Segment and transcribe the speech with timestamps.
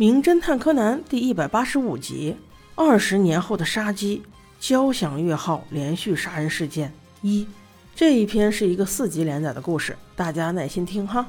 [0.00, 2.36] 名侦探柯南》第一百八十五集：
[2.76, 4.22] 二十年后的杀机，
[4.60, 7.44] 交响乐号连续杀人事件一。
[7.96, 11.26] 这一篇是一个四集连载的故事，大家耐心听哈。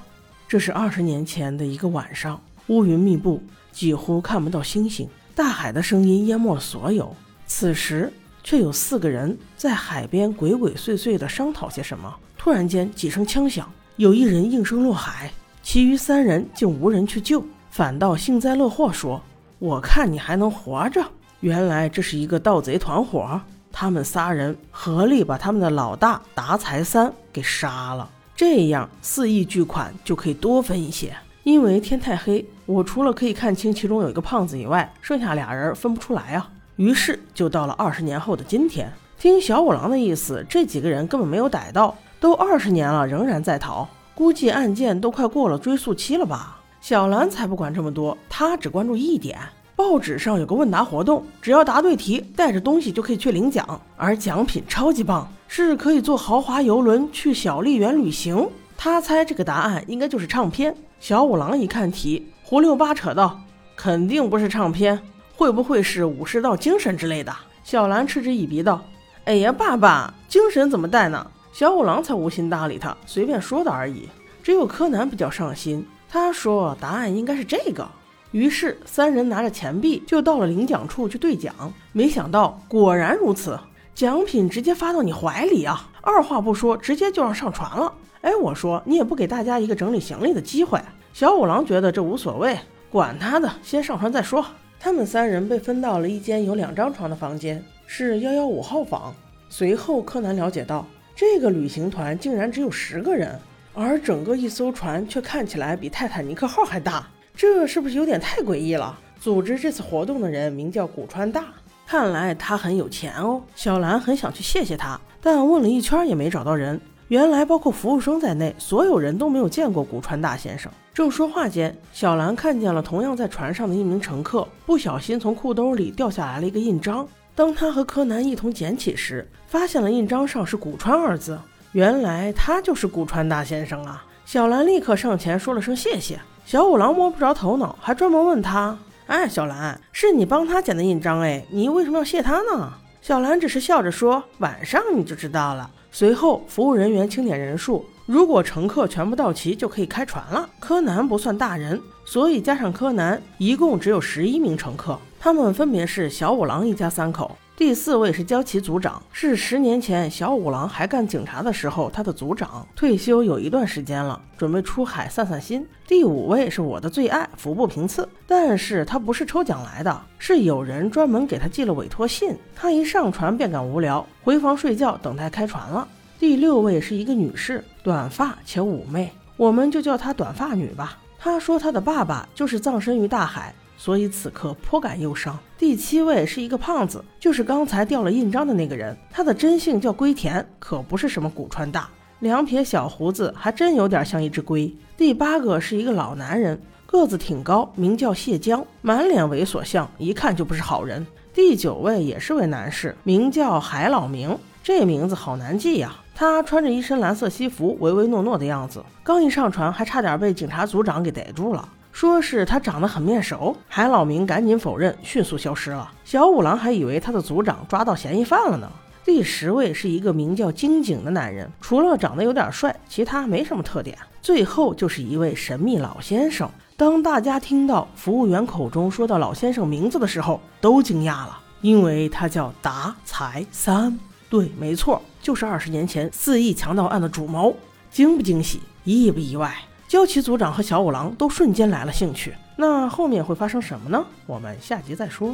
[0.48, 3.42] 这是二十年前的一个晚上，乌云密布，
[3.72, 7.16] 几乎看不到星星，大海的声音淹没了所有。
[7.48, 8.14] 此时，
[8.44, 12.16] 却有四个人在海边鬼鬼祟祟地商讨些什么。
[12.38, 17.44] 突然间，几声枪响，有一人应声落海，其余三人竟无人去救。
[17.70, 19.22] 反倒幸灾乐祸说
[19.60, 21.04] ：“我看你还能活着。”
[21.42, 23.40] 原来这是一个盗贼团伙，
[23.72, 31.16] 他们仨人合力把他们的老大达财三给杀了，这样四亿巨款就可以多分一些。
[31.44, 36.50] 因为天太黑，我除了可以看清其中有一个胖子以外，剩下俩人分不出来啊。
[36.76, 46.59] 于是就到了二十年后的今天，听小五郎的意思，这几个人根本没有逮到，都二十年了仍然在逃，估计案件都快过了追诉期了吧。
[46.82, 49.38] 小兰才不管这么多，她只关注一点：
[49.76, 58.48] 报纸上有个问答活动，只要答对题，带着东西就可以去领奖，而奖品超级棒，是可以坐豪华游轮去小笠原旅行。
[58.78, 60.74] 他猜这个答案应该就是唱片。
[61.00, 63.40] 小五郎一看题，胡六八扯道
[63.76, 65.00] ：“肯定不是唱片，
[65.36, 68.82] 会不会是武士道精神之类的？”小兰嗤之以鼻道
[69.26, 74.08] ：“哎呀，爸爸，精神怎么带呢？”小五郎才无心搭理他，随便说的而已。
[74.42, 75.86] 只有柯南比较上心。
[76.10, 77.88] 他说：“答案应该是这个。”
[78.32, 81.54] 于是三人拿着钱币就到了领奖处去兑奖。
[81.94, 83.60] 没想到果然如此，
[83.96, 85.90] 奖品直接发到你怀里啊！
[86.02, 87.94] 二话不说，直接就让上船了。
[88.22, 90.80] 哎，我说你也不给大家一个整理行李的机会。
[91.14, 92.58] 小五郎觉得这无所谓，
[92.92, 94.46] 管他的，先上船再说。
[94.80, 99.14] 他们三人被分到了一间有两张床的房间，是幺幺五号房。
[99.50, 103.40] 随后柯南了解到，这个旅行团竟然只有十个人。
[103.82, 109.00] 而整个一艘船却看起来比泰坦尼克号还大，这是不是有点太诡异了？
[109.22, 111.46] 组织这次活动的人名叫古川大，
[111.88, 113.42] 看来他很有钱哦。
[113.56, 116.78] 小兰很想去谢谢他，但问了一圈也没找到人。
[117.08, 120.70] 原来包括服务生在内，所有人都没有见过古川大先生。
[120.94, 127.08] 正说话间，小兰看见了同样在船上的一名乘客，不小心从裤兜里掉下来了一个印章。
[127.34, 131.40] 当他和柯南一同捡起时，发现了印章上是古川二字。
[131.74, 134.04] 原来他就是古川大先生啊！
[134.26, 136.20] 小兰立刻上前说了声谢谢。
[136.44, 138.76] 小五郎摸不着头脑，还专门问他
[139.06, 150.50] ：“哎，小兰，是你帮他捡的印章哎，你为什么要谢他呢？”小兰只是笑着说：“晚上你就知道了。”随后，服务人员清点人数，如果乘客全部到齐，就可以开船了。
[150.60, 157.38] 柯南不算大人，所以加上柯南，一共只有十一名乘客，他们分别是小五郎一家三口。
[157.60, 165.68] 第四位是焦崎组长，是十年前小五郎还干警察的时候，他的组长退休有一段时间了，准备出海散散心。
[165.86, 172.34] 第五位是我的最爱服部平次，但是他不是抽奖来的，是有人专门给他寄了委托信。
[172.56, 175.86] 他一上船便感无聊，回房睡觉，等待开船了。
[176.18, 180.98] 第六位是一个女士，短发且妩媚，我们就叫她短发女吧。
[181.18, 183.54] 她说她的爸爸就是葬身于大海。
[183.80, 185.40] 所以此刻颇感忧伤。
[185.58, 188.96] 第七位是一个胖子，就是刚才掉了印章的那个人。
[189.10, 191.90] 他的真姓叫龟田，可不是什么古川大。
[192.20, 194.70] 两撇小胡子，还真有点像一只龟。
[194.98, 201.08] 第八个是一个老男人，个子挺高，名叫谢江，满脸猥琐相，一看就不是好人。
[201.34, 205.96] 第九位也是位男士，名叫海老明，这名字好难记呀。
[206.14, 208.84] 他穿着一身蓝色西服，唯唯诺诺的样子。
[209.04, 211.70] 刚一上船，还差点被警察组长给逮住了。
[212.00, 215.92] 说是他长得很面熟，海老明赶紧否认，迅速消失了。
[216.06, 218.72] 小五郎还以为他的组长抓到嫌疑犯了呢。
[219.04, 223.98] 第十位是一个名叫金井的男人，除了长得有点帅，其他没什么特点。
[224.22, 226.50] 最后就是一位神秘老先生。
[226.78, 234.00] 当大家听到服务员口中说到老先生名字的时候，都惊讶了，因为他叫达财三。
[234.30, 237.54] 对，没错，就是二十年前四亿强盗案的主谋。
[237.92, 238.62] 惊不惊喜？
[238.86, 239.54] 意不意外？
[239.90, 244.06] 焦崎组长和小五郎都瞬间来了兴趣，那后面会发生什么呢？
[244.28, 245.34] 我们下集再说。